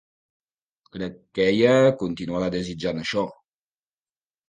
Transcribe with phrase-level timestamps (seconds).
[0.95, 3.31] Crec que ella continuarà desitjant això.